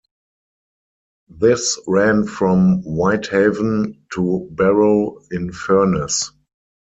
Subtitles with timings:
[1.29, 6.31] This ran from Whitehaven to Barrow in Furness.